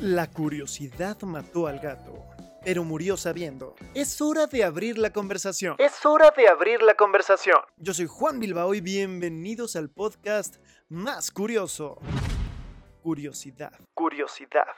[0.00, 2.24] La curiosidad mató al gato,
[2.64, 3.74] pero murió sabiendo.
[3.94, 5.74] Es hora de abrir la conversación.
[5.80, 7.58] Es hora de abrir la conversación.
[7.78, 10.58] Yo soy Juan Bilbao y bienvenidos al podcast
[10.88, 11.98] más curioso.
[13.02, 13.72] Curiosidad.
[13.92, 14.68] Curiosidad.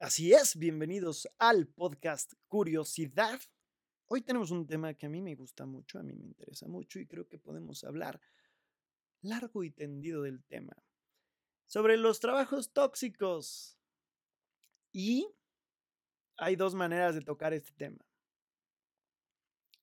[0.00, 3.38] Así es, bienvenidos al podcast Curiosidad.
[4.08, 6.98] Hoy tenemos un tema que a mí me gusta mucho, a mí me interesa mucho
[6.98, 8.20] y creo que podemos hablar
[9.22, 10.76] largo y tendido del tema.
[11.66, 13.78] Sobre los trabajos tóxicos.
[14.92, 15.28] Y
[16.36, 18.04] hay dos maneras de tocar este tema.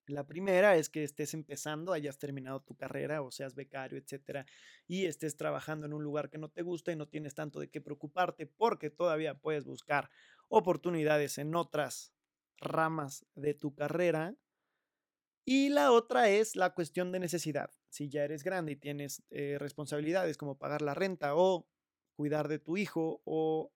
[0.08, 4.46] La primera es que estés empezando, hayas terminado tu carrera o seas becario, etcétera,
[4.88, 7.70] y estés trabajando en un lugar que no te gusta y no tienes tanto de
[7.70, 10.10] qué preocuparte porque todavía puedes buscar
[10.48, 12.14] oportunidades en otras
[12.58, 14.36] ramas de tu carrera.
[15.44, 19.58] Y la otra es la cuestión de necesidad si ya eres grande y tienes eh,
[19.58, 21.68] responsabilidades como pagar la renta o
[22.16, 23.72] cuidar de tu hijo o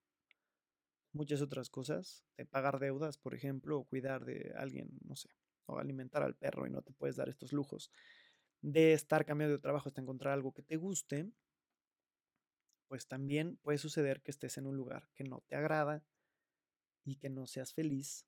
[1.12, 5.30] muchas otras cosas, de pagar deudas, por ejemplo, o cuidar de alguien, no sé,
[5.66, 7.92] o alimentar al perro y no te puedes dar estos lujos,
[8.62, 11.28] de estar cambiando de trabajo hasta encontrar algo que te guste,
[12.88, 16.04] pues también puede suceder que estés en un lugar que no te agrada
[17.04, 18.28] y que no seas feliz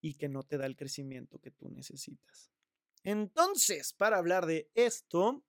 [0.00, 2.50] y que no te da el crecimiento que tú necesitas.
[3.04, 5.42] Entonces, para hablar de esto,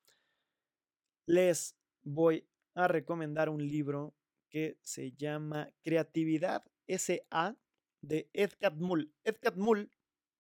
[1.26, 4.16] les voy a recomendar un libro
[4.50, 7.56] que se llama Creatividad S.A.
[8.02, 9.14] de Ed Catmull.
[9.24, 9.90] Ed Catmull,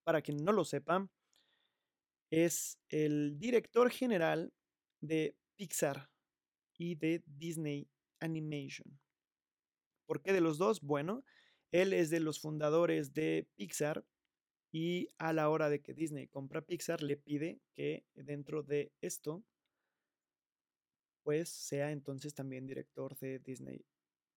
[0.03, 1.09] para quien no lo sepa,
[2.29, 4.53] es el director general
[5.01, 6.09] de Pixar
[6.77, 8.99] y de Disney Animation.
[10.05, 10.81] ¿Por qué de los dos?
[10.81, 11.23] Bueno,
[11.71, 14.05] él es de los fundadores de Pixar
[14.71, 19.43] y a la hora de que Disney compra Pixar, le pide que dentro de esto,
[21.23, 23.85] pues sea entonces también director de Disney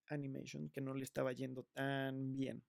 [0.07, 2.63] Animation, que no le estaba yendo tan bien.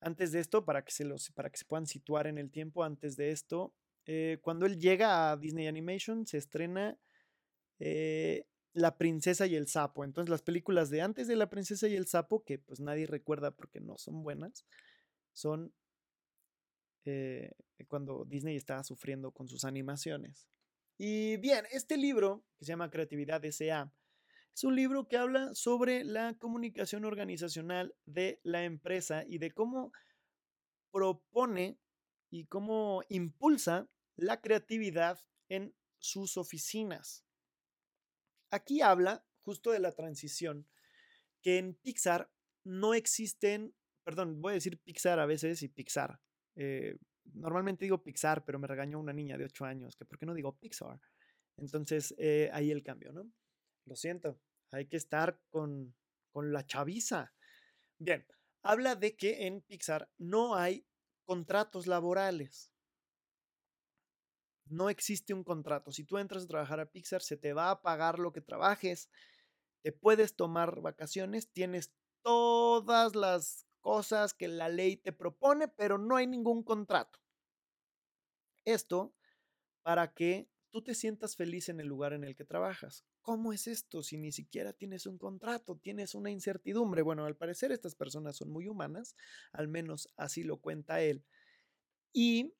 [0.00, 2.84] Antes de esto, para que se, los, para que se puedan situar en el tiempo,
[2.84, 3.74] antes de esto,
[4.06, 6.98] eh, cuando él llega a Disney Animation, se estrena
[7.78, 10.04] eh, La Princesa y el Sapo.
[10.04, 13.50] Entonces, las películas de antes de La Princesa y el Sapo, que pues nadie recuerda
[13.50, 14.64] porque no son buenas,
[15.32, 15.72] son
[17.04, 17.52] eh,
[17.88, 20.48] cuando Disney estaba sufriendo con sus animaciones.
[20.98, 23.92] Y bien, este libro, que se llama Creatividad S.A.,
[24.54, 29.92] es un libro que habla sobre la comunicación organizacional de la empresa y de cómo
[30.90, 31.78] propone
[32.30, 35.18] y cómo impulsa la creatividad
[35.48, 37.24] en sus oficinas.
[38.50, 40.68] Aquí habla justo de la transición,
[41.42, 42.30] que en Pixar
[42.64, 43.74] no existen,
[44.04, 46.20] perdón, voy a decir Pixar a veces y Pixar,
[46.62, 46.98] eh,
[47.32, 50.34] normalmente digo Pixar, pero me regañó una niña de 8 años, que por qué no
[50.34, 51.00] digo Pixar.
[51.56, 53.30] Entonces, eh, ahí el cambio, ¿no?
[53.86, 54.38] Lo siento,
[54.70, 55.94] hay que estar con,
[56.32, 57.32] con la chaviza.
[57.98, 58.26] Bien,
[58.62, 60.86] habla de que en Pixar no hay
[61.24, 62.74] contratos laborales.
[64.66, 65.92] No existe un contrato.
[65.92, 69.08] Si tú entras a trabajar a Pixar, se te va a pagar lo que trabajes.
[69.82, 76.16] Te puedes tomar vacaciones, tienes todas las cosas que la ley te propone, pero no
[76.16, 77.18] hay ningún contrato.
[78.64, 79.14] Esto
[79.82, 83.04] para que tú te sientas feliz en el lugar en el que trabajas.
[83.22, 87.02] ¿Cómo es esto si ni siquiera tienes un contrato, tienes una incertidumbre?
[87.02, 89.16] Bueno, al parecer estas personas son muy humanas,
[89.52, 91.24] al menos así lo cuenta él.
[92.12, 92.54] Y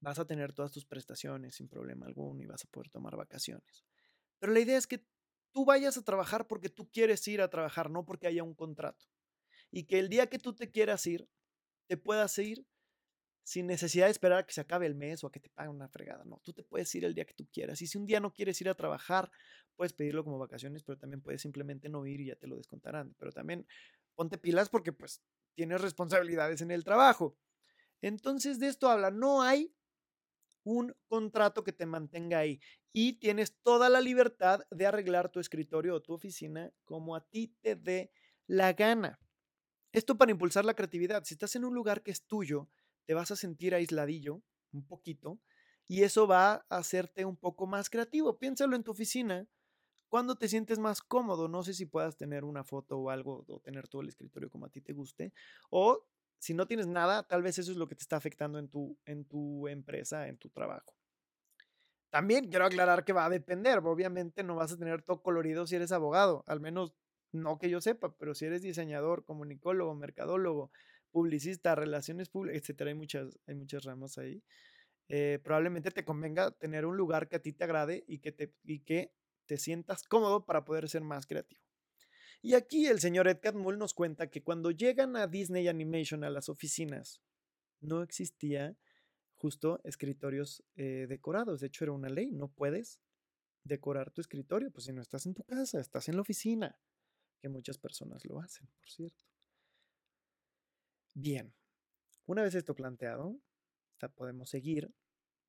[0.00, 3.84] vas a tener todas tus prestaciones sin problema alguno y vas a poder tomar vacaciones.
[4.38, 5.04] Pero la idea es que
[5.52, 9.06] tú vayas a trabajar porque tú quieres ir a trabajar, no porque haya un contrato
[9.70, 11.28] y que el día que tú te quieras ir,
[11.88, 12.66] te puedas ir
[13.48, 15.74] sin necesidad de esperar a que se acabe el mes o a que te paguen
[15.74, 16.22] una fregada.
[16.26, 17.80] No, tú te puedes ir el día que tú quieras.
[17.80, 19.30] Y si un día no quieres ir a trabajar,
[19.74, 23.14] puedes pedirlo como vacaciones, pero también puedes simplemente no ir y ya te lo descontarán.
[23.18, 23.66] Pero también
[24.14, 25.22] ponte pilas porque pues
[25.54, 27.38] tienes responsabilidades en el trabajo.
[28.02, 29.74] Entonces de esto habla, no hay
[30.64, 32.60] un contrato que te mantenga ahí
[32.92, 37.56] y tienes toda la libertad de arreglar tu escritorio o tu oficina como a ti
[37.62, 38.12] te dé
[38.46, 39.18] la gana.
[39.92, 41.24] Esto para impulsar la creatividad.
[41.24, 42.68] Si estás en un lugar que es tuyo,
[43.06, 44.42] te vas a sentir aisladillo
[44.72, 45.40] un poquito
[45.86, 48.38] y eso va a hacerte un poco más creativo.
[48.38, 49.46] Piénsalo en tu oficina.
[50.10, 53.60] Cuando te sientes más cómodo, no sé si puedas tener una foto o algo o
[53.60, 55.32] tener todo el escritorio como a ti te guste.
[55.70, 56.06] O
[56.38, 58.98] si no tienes nada, tal vez eso es lo que te está afectando en tu,
[59.04, 60.94] en tu empresa, en tu trabajo.
[62.10, 63.78] También quiero aclarar que va a depender.
[63.78, 66.42] Obviamente no vas a tener todo colorido si eres abogado.
[66.46, 66.94] Al menos
[67.32, 70.70] no que yo sepa, pero si eres diseñador, comunicólogo, mercadólogo,
[71.10, 74.42] publicista, relaciones públicas, etcétera, hay muchas, hay muchas ramas ahí.
[75.08, 78.54] eh, probablemente te convenga tener un lugar que a ti te agrade y que te,
[78.64, 79.12] y que
[79.46, 81.62] te sientas cómodo para poder ser más creativo.
[82.42, 86.30] Y aquí el señor Ed Catmull nos cuenta que cuando llegan a Disney Animation a
[86.30, 87.20] las oficinas,
[87.80, 88.76] no existía
[89.34, 91.60] justo escritorios eh, decorados.
[91.60, 93.00] De hecho, era una ley, no puedes
[93.64, 96.78] decorar tu escritorio, pues si no estás en tu casa, estás en la oficina,
[97.38, 99.24] que muchas personas lo hacen, por cierto.
[101.14, 101.52] Bien,
[102.26, 103.40] una vez esto planteado,
[104.06, 104.94] podemos seguir,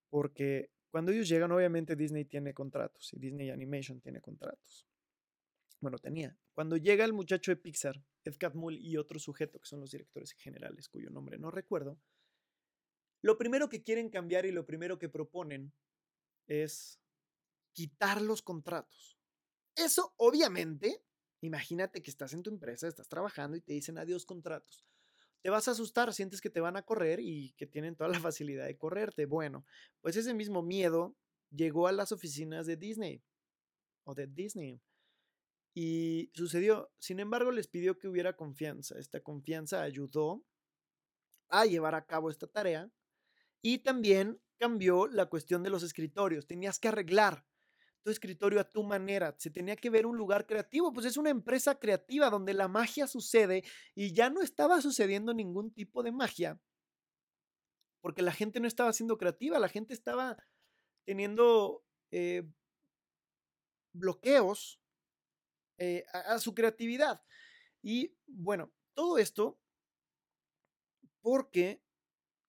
[0.09, 4.87] porque cuando ellos llegan, obviamente Disney tiene contratos y Disney Animation tiene contratos.
[5.79, 6.35] Bueno, tenía.
[6.53, 10.31] Cuando llega el muchacho de Pixar, Ed Catmull y otro sujeto, que son los directores
[10.33, 11.99] generales, cuyo nombre no recuerdo,
[13.21, 15.73] lo primero que quieren cambiar y lo primero que proponen
[16.47, 16.99] es
[17.73, 19.17] quitar los contratos.
[19.75, 21.03] Eso, obviamente,
[21.41, 24.83] imagínate que estás en tu empresa, estás trabajando y te dicen adiós contratos
[25.41, 28.19] te vas a asustar, sientes que te van a correr y que tienen toda la
[28.31, 29.25] facilidad de correrte.
[29.25, 29.65] Bueno,
[30.01, 31.15] pues ese mismo miedo
[31.51, 33.23] llegó a las oficinas de Disney
[34.03, 34.81] o de Disney.
[35.73, 38.97] Y sucedió, sin embargo, les pidió que hubiera confianza.
[38.99, 40.43] Esta confianza ayudó
[41.47, 42.91] a llevar a cabo esta tarea
[43.61, 46.47] y también cambió la cuestión de los escritorios.
[46.47, 47.45] Tenías que arreglar
[48.03, 49.35] tu escritorio a tu manera.
[49.37, 53.07] Se tenía que ver un lugar creativo, pues es una empresa creativa donde la magia
[53.07, 53.63] sucede
[53.95, 56.59] y ya no estaba sucediendo ningún tipo de magia
[58.01, 60.37] porque la gente no estaba siendo creativa, la gente estaba
[61.05, 62.43] teniendo eh,
[63.93, 64.81] bloqueos
[65.77, 67.23] eh, a su creatividad.
[67.81, 69.59] Y bueno, todo esto
[71.21, 71.83] porque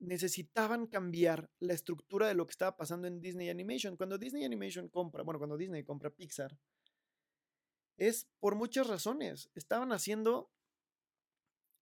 [0.00, 3.96] necesitaban cambiar la estructura de lo que estaba pasando en Disney Animation.
[3.96, 6.58] Cuando Disney Animation compra, bueno, cuando Disney compra Pixar,
[7.96, 9.50] es por muchas razones.
[9.54, 10.50] Estaban haciendo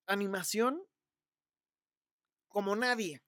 [0.06, 0.82] animación
[2.48, 3.22] como nadie.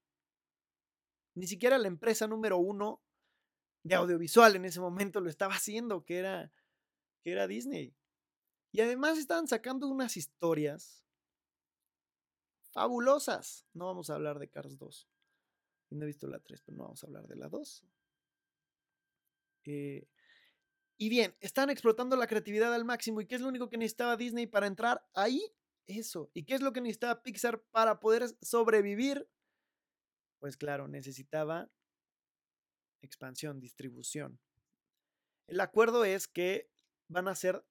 [1.35, 3.01] Ni siquiera la empresa número uno
[3.85, 6.53] de audiovisual en ese momento lo estaba haciendo, que era,
[7.23, 7.95] que era Disney.
[8.73, 11.05] Y además estaban sacando unas historias
[12.71, 13.67] fabulosas.
[13.75, 15.09] No vamos a hablar de Cars 2.
[15.91, 17.85] No he visto la 3, pero no vamos a hablar de la 2.
[19.67, 20.09] Eh,
[20.97, 23.21] y bien, están explotando la creatividad al máximo.
[23.21, 25.43] ¿Y qué es lo único que necesitaba Disney para entrar ahí?
[25.87, 26.31] Eso.
[26.35, 29.29] ¿Y qué es lo que necesitaba Pixar para poder sobrevivir?
[30.39, 31.71] Pues claro, necesitaba
[33.03, 34.39] expansión, distribución.
[35.47, 36.71] El acuerdo es que
[37.09, 37.65] van a ser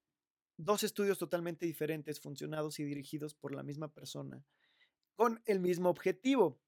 [0.57, 4.43] dos estudios totalmente diferentes, funcionados y dirigidos por la misma persona
[5.19, 6.61] con el mismo objetivo.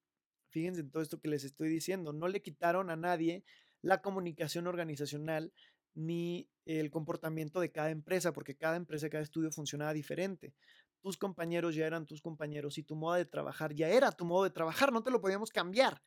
[0.49, 2.11] Fíjense en todo esto que les estoy diciendo.
[2.11, 3.45] No le quitaron a nadie
[3.81, 5.53] la comunicación organizacional
[5.93, 10.53] ni el comportamiento de cada empresa, porque cada empresa, cada estudio funcionaba diferente.
[10.99, 14.43] Tus compañeros ya eran tus compañeros y tu modo de trabajar ya era tu modo
[14.43, 16.01] de trabajar, no te lo podíamos cambiar.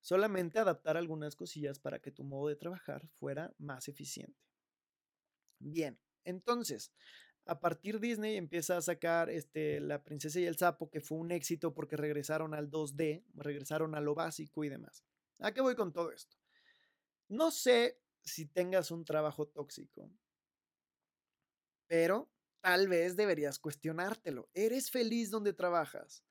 [0.00, 4.40] Solamente adaptar algunas cosillas para que tu modo de trabajar fuera más eficiente.
[5.60, 6.92] Bien, entonces,
[7.48, 11.32] a partir Disney empieza a sacar este, La Princesa y el Sapo, que fue un
[11.32, 15.02] éxito porque regresaron al 2D, regresaron a lo básico y demás.
[15.38, 16.36] ¿A qué voy con todo esto?
[17.28, 20.10] No sé si tengas un trabajo tóxico,
[21.86, 22.30] pero
[22.60, 24.50] tal vez deberías cuestionártelo.
[24.52, 26.22] ¿Eres feliz donde trabajas?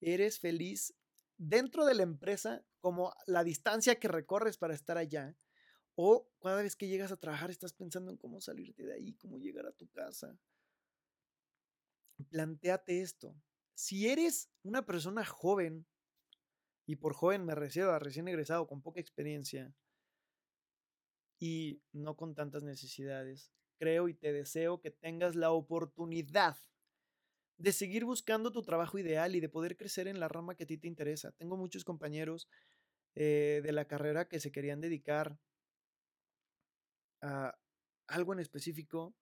[0.00, 0.94] ¿Eres feliz
[1.36, 5.36] dentro de la empresa como la distancia que recorres para estar allá?
[6.00, 9.36] O cada vez que llegas a trabajar estás pensando en cómo salirte de ahí, cómo
[9.36, 10.38] llegar a tu casa.
[12.30, 13.34] Plantéate esto.
[13.74, 15.88] Si eres una persona joven,
[16.86, 19.74] y por joven me refiero a recién egresado con poca experiencia
[21.40, 26.56] y no con tantas necesidades, creo y te deseo que tengas la oportunidad
[27.56, 30.68] de seguir buscando tu trabajo ideal y de poder crecer en la rama que a
[30.68, 31.32] ti te interesa.
[31.32, 32.48] Tengo muchos compañeros
[33.16, 35.40] eh, de la carrera que se querían dedicar
[37.22, 37.56] a
[38.06, 39.14] algo en específico,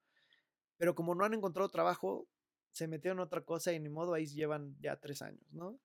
[0.76, 2.28] pero como no han encontrado trabajo,
[2.72, 5.80] se metieron en otra cosa y ni modo, ahí llevan ya tres años, ¿no?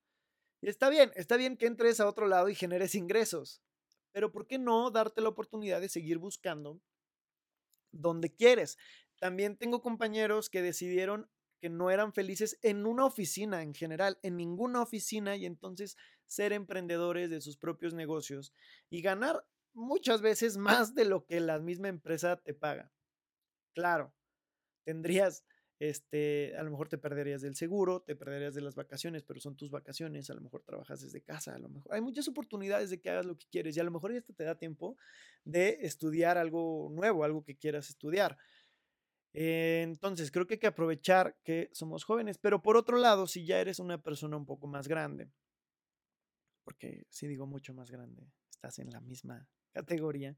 [0.61, 3.61] Y está bien, está bien que entres a otro lado y generes ingresos,
[4.11, 6.81] pero ¿por qué no darte la oportunidad de seguir buscando
[7.91, 8.77] donde quieres?
[9.19, 11.29] También tengo compañeros que decidieron
[11.61, 16.53] que no eran felices en una oficina en general, en ninguna oficina, y entonces ser
[16.53, 18.51] emprendedores de sus propios negocios
[18.89, 22.91] y ganar muchas veces más de lo que la misma empresa te paga.
[23.73, 24.13] Claro,
[24.83, 25.45] tendrías,
[25.79, 29.55] este, a lo mejor te perderías del seguro, te perderías de las vacaciones, pero son
[29.55, 32.99] tus vacaciones, a lo mejor trabajas desde casa, a lo mejor hay muchas oportunidades de
[32.99, 34.97] que hagas lo que quieres y a lo mejor esto te da tiempo
[35.43, 38.37] de estudiar algo nuevo, algo que quieras estudiar.
[39.33, 43.61] entonces, creo que hay que aprovechar que somos jóvenes, pero por otro lado, si ya
[43.61, 45.31] eres una persona un poco más grande,
[46.63, 50.37] porque si digo mucho más grande, estás en la misma categoría.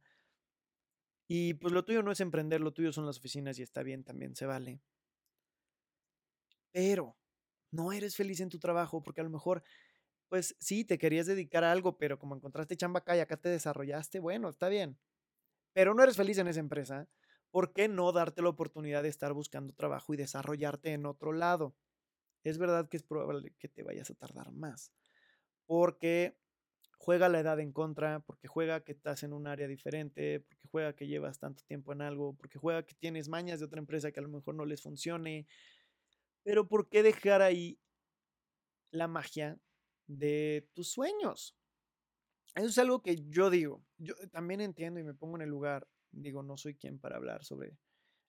[1.28, 4.04] Y pues lo tuyo no es emprender, lo tuyo son las oficinas y está bien,
[4.06, 4.82] también se vale.
[6.72, 7.18] Pero
[7.72, 9.64] no eres feliz en tu trabajo porque a lo mejor,
[10.30, 13.50] pues sí, te querías dedicar a algo, pero como encontraste chamba acá y acá te
[13.50, 15.00] desarrollaste, bueno, está bien.
[15.74, 17.10] Pero no eres feliz en esa empresa,
[17.52, 21.78] ¿por qué no darte la oportunidad de estar buscando trabajo y desarrollarte en otro lado?
[22.44, 24.94] Es verdad que es probable que te vayas a tardar más,
[25.66, 26.40] porque
[27.04, 30.96] juega la edad en contra, porque juega que estás en un área diferente, porque juega
[30.96, 34.22] que llevas tanto tiempo en algo, porque juega que tienes mañas de otra empresa que
[34.22, 35.46] a lo mejor no les funcione,
[36.44, 37.78] pero ¿por qué dejar ahí
[38.92, 39.60] la magia
[40.08, 41.58] de tus sueños?
[42.56, 43.84] Eso es algo que yo digo.
[43.98, 45.86] Yo también entiendo y me pongo en el lugar.
[46.12, 47.78] Digo, no soy quien para hablar sobre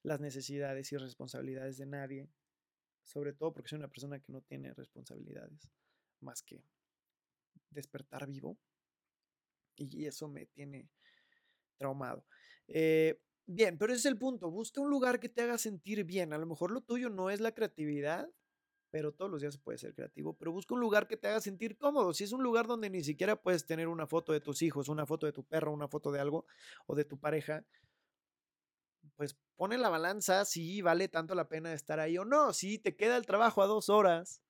[0.03, 2.29] las necesidades y responsabilidades de nadie.
[3.05, 5.69] Sobre todo porque soy una persona que no tiene responsabilidades
[6.21, 6.65] más que
[7.71, 8.59] despertar vivo.
[9.77, 10.89] Y eso me tiene
[11.77, 12.25] traumado.
[12.69, 14.51] Eh, Bien, pero ese es el punto.
[14.51, 16.33] Busca un lugar que te haga sentir bien.
[16.33, 18.29] A lo mejor lo tuyo no es la creatividad,
[18.91, 20.35] pero todos los días se puede ser creativo.
[20.35, 22.15] Pero busca un lugar que te haga sentir cómodo.
[22.15, 25.05] Si es un lugar donde ni siquiera puedes tener una foto de tus hijos, una
[25.07, 26.47] foto de tu perro, una foto de algo
[26.87, 27.65] o de tu pareja,
[29.17, 32.55] pues pone la balanza si vale tanto la pena estar ahí o no.
[32.55, 34.41] Si te queda el trabajo a dos horas,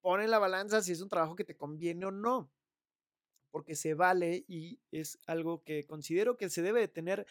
[0.00, 2.50] pone la balanza si es un trabajo que te conviene o no.
[3.50, 7.26] Porque se vale y es algo que considero que se debe de tener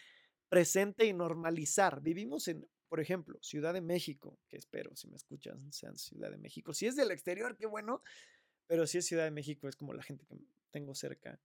[0.50, 2.01] presente y normalizar.
[2.01, 6.38] Vivimos en, por ejemplo, Ciudad de México, que espero, si me escuchan, sean Ciudad de
[6.38, 6.74] México.
[6.74, 8.01] Si es del exterior, qué bueno,
[8.67, 10.38] pero si es Ciudad de México, es como la gente que
[10.72, 11.39] tengo cerca.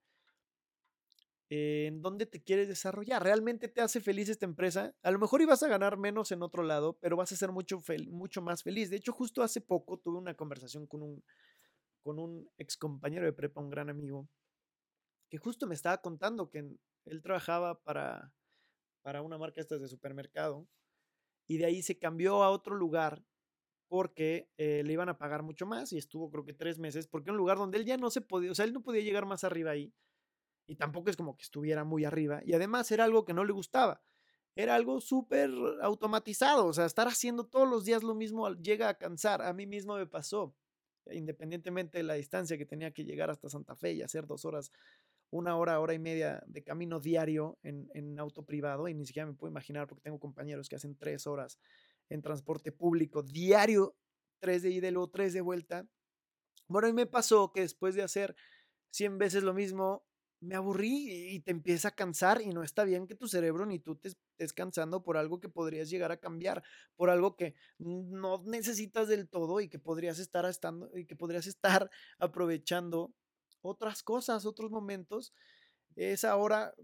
[1.52, 3.24] ¿En dónde te quieres desarrollar?
[3.24, 4.94] ¿Realmente te hace feliz esta empresa?
[5.02, 7.82] A lo mejor ibas a ganar menos en otro lado, pero vas a ser mucho,
[8.08, 8.88] mucho más feliz.
[8.88, 11.24] De hecho, justo hace poco tuve una conversación con un,
[12.04, 14.28] con un ex compañero de prepa, un gran amigo,
[15.28, 16.76] que justo me estaba contando que
[17.06, 18.32] él trabajaba para,
[19.02, 20.68] para una marca esta de supermercado
[21.48, 23.24] y de ahí se cambió a otro lugar
[23.88, 27.32] porque eh, le iban a pagar mucho más y estuvo creo que tres meses porque
[27.32, 29.42] un lugar donde él ya no se podía, o sea, él no podía llegar más
[29.42, 29.92] arriba ahí
[30.70, 33.52] y tampoco es como que estuviera muy arriba y además era algo que no le
[33.52, 34.04] gustaba.
[34.54, 35.50] Era algo súper
[35.82, 39.42] automatizado, o sea, estar haciendo todos los días lo mismo llega a cansar.
[39.42, 40.54] A mí mismo me pasó,
[41.10, 44.70] independientemente de la distancia que tenía que llegar hasta Santa Fe y hacer dos horas
[45.30, 49.34] una hora, hora y media de camino diario en, auto privado y ni siquiera me
[49.34, 51.58] puedo imaginar porque tengo compañeros que hacen tres horas
[52.08, 53.96] en transporte público diario,
[54.38, 55.88] tres de ida y luego tres de vuelta.
[56.68, 58.36] Bueno, y me pasó que después de hacer
[58.90, 60.04] 100 veces lo mismo,
[60.40, 63.78] me aburrí y te empieza a cansar y no está bien que tu cerebro ni
[63.78, 66.62] tú te estés cansando por algo que podrías llegar a cambiar,
[66.96, 71.46] por algo que no necesitas del todo y que podrías estar estando y que podrías
[71.46, 73.12] estar aprovechando
[73.62, 75.34] otras cosas, otros momentos.
[75.96, 76.74] Esa hora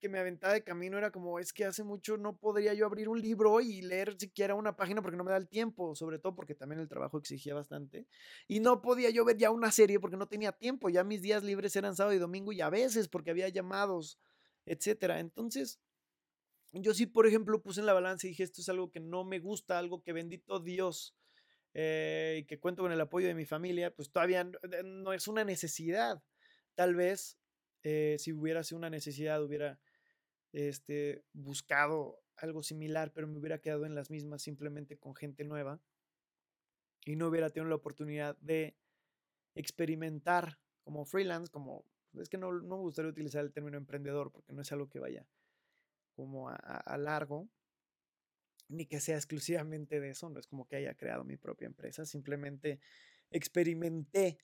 [0.00, 3.08] que me aventaba de camino era como, es que hace mucho no podría yo abrir
[3.08, 6.34] un libro y leer siquiera una página porque no me da el tiempo, sobre todo
[6.34, 8.06] porque también el trabajo exigía bastante.
[8.48, 11.44] Y no podía yo ver ya una serie porque no tenía tiempo, ya mis días
[11.44, 14.18] libres eran sábado y domingo y a veces porque había llamados,
[14.66, 15.20] etcétera.
[15.20, 15.80] Entonces,
[16.72, 19.24] yo sí, por ejemplo, puse en la balanza y dije, esto es algo que no
[19.24, 21.16] me gusta, algo que bendito Dios
[21.74, 24.48] eh, y que cuento con el apoyo de mi familia, pues todavía
[24.84, 26.22] no, es una necesidad.
[26.74, 27.38] Tal vez
[27.82, 29.80] eh, si hubiera sido una necesidad, hubiera
[30.52, 35.80] este, buscado algo similar, pero me hubiera quedado en las mismas simplemente con gente nueva.
[37.04, 38.76] Y no hubiera tenido la oportunidad de
[39.54, 41.84] experimentar como freelance, como
[42.18, 44.98] es que no, no me gustaría utilizar el término emprendedor porque no es algo que
[44.98, 45.26] vaya
[46.14, 47.48] como a largo,
[48.70, 52.06] ni que sea exclusivamente de eso, no es como que haya creado mi propia empresa,
[52.06, 52.80] simplemente
[53.30, 54.38] experimenté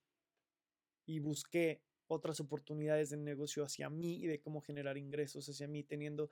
[1.07, 5.83] y busqué otras oportunidades de negocio hacia mí y de cómo generar ingresos hacia mí,
[5.83, 6.31] teniendo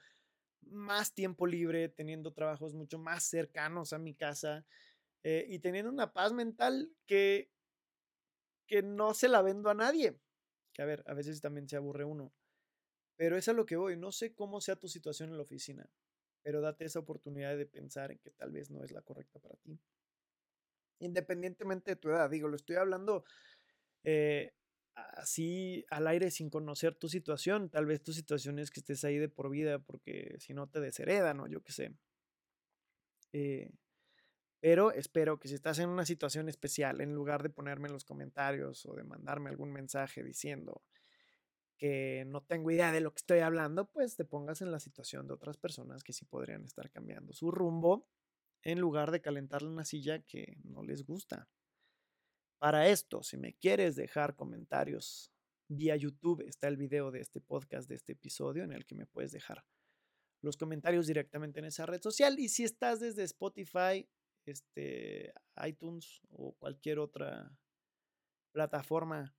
[0.63, 4.65] más tiempo libre, teniendo trabajos mucho más cercanos a mi casa
[5.23, 7.51] eh, y teniendo una paz mental que,
[8.67, 10.19] que no se la vendo a nadie.
[10.73, 12.33] Que a ver, a veces también se aburre uno.
[13.17, 13.97] Pero es a lo que voy.
[13.97, 15.89] No sé cómo sea tu situación en la oficina
[16.45, 19.57] pero date esa oportunidad de pensar en que tal vez no es la correcta para
[19.57, 19.81] ti.
[21.01, 23.25] Independientemente de tu edad, digo, lo estoy hablando
[24.05, 24.53] eh,
[24.95, 27.71] así al aire sin conocer tu situación.
[27.71, 30.81] Tal vez tu situación es que estés ahí de por vida porque si no te
[30.81, 31.95] desheredan o yo qué sé.
[33.33, 33.71] Eh,
[34.61, 38.05] pero espero que si estás en una situación especial, en lugar de ponerme en los
[38.05, 40.83] comentarios o de mandarme algún mensaje diciendo,
[41.77, 45.27] que no tengo idea de lo que estoy hablando, pues te pongas en la situación
[45.27, 48.07] de otras personas que sí podrían estar cambiando su rumbo
[48.63, 51.49] en lugar de calentarle una silla que no les gusta.
[52.65, 55.31] Para esto, si me quieres dejar comentarios
[55.69, 59.05] vía YouTube está el video de este podcast, de este episodio, en el que me
[59.05, 59.67] puedes dejar
[60.43, 62.39] los comentarios directamente en esa red social.
[62.39, 64.09] Y si estás desde Spotify,
[64.47, 67.55] este, iTunes o cualquier otra
[68.55, 69.37] plataforma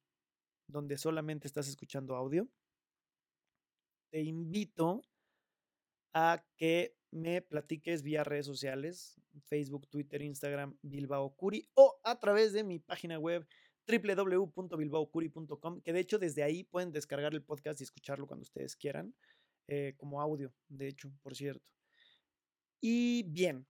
[0.70, 2.48] donde solamente estás escuchando audio,
[4.12, 5.02] te invito
[6.14, 12.52] a que me platiques vía redes sociales, Facebook, Twitter, Instagram, Bilbao Curi, o a través
[12.52, 13.48] de mi página web
[13.88, 19.16] www.bilbaocuri.com, que de hecho desde ahí pueden descargar el podcast y escucharlo cuando ustedes quieran,
[19.68, 21.66] eh, como audio, de hecho, por cierto.
[22.82, 23.66] Y bien,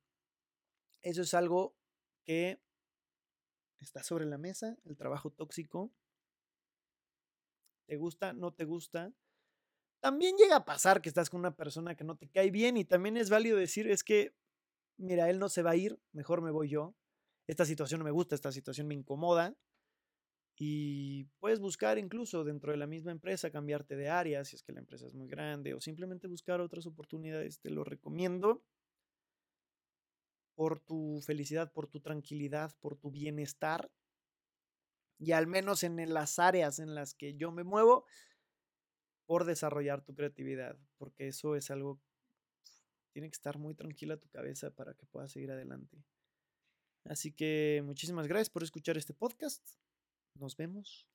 [1.04, 1.78] eso es algo
[2.24, 2.60] que
[3.80, 5.94] está sobre la mesa, el trabajo tóxico.
[7.86, 8.34] ¿Te gusta?
[8.34, 9.14] ¿No te gusta?
[10.06, 12.86] También llega a pasar que estás con una persona que no te cae bien y
[12.86, 14.36] también es válido decir, es que,
[14.98, 16.96] mira, él no se va a ir, mejor me voy yo.
[17.48, 19.58] Esta situación no me gusta, esta situación me incomoda.
[20.56, 24.74] Y puedes buscar incluso dentro de la misma empresa cambiarte de área si es que
[24.74, 27.60] la empresa es muy grande o simplemente buscar otras oportunidades.
[27.60, 28.64] Te lo recomiendo
[30.54, 33.90] por tu felicidad, por tu tranquilidad, por tu bienestar.
[35.18, 38.06] Y al menos en las áreas en las que yo me muevo,
[39.26, 42.02] por desarrollar tu creatividad, porque eso es algo,
[43.12, 46.04] tiene que estar muy tranquila tu cabeza para que puedas seguir adelante.
[47.06, 49.64] Así que muchísimas gracias por escuchar este podcast.
[50.36, 51.08] Nos vemos